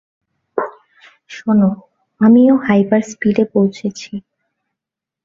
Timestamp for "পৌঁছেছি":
3.53-4.11